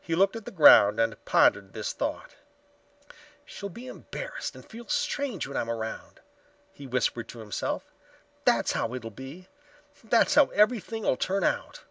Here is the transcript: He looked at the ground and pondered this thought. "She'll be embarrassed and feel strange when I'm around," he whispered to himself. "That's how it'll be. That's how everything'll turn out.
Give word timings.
He 0.00 0.16
looked 0.16 0.34
at 0.34 0.44
the 0.44 0.50
ground 0.50 0.98
and 0.98 1.24
pondered 1.24 1.72
this 1.72 1.92
thought. 1.92 2.34
"She'll 3.44 3.68
be 3.68 3.86
embarrassed 3.86 4.56
and 4.56 4.68
feel 4.68 4.88
strange 4.88 5.46
when 5.46 5.56
I'm 5.56 5.70
around," 5.70 6.18
he 6.72 6.84
whispered 6.88 7.28
to 7.28 7.38
himself. 7.38 7.94
"That's 8.44 8.72
how 8.72 8.92
it'll 8.92 9.10
be. 9.10 9.46
That's 10.02 10.34
how 10.34 10.46
everything'll 10.46 11.16
turn 11.16 11.44
out. 11.44 11.84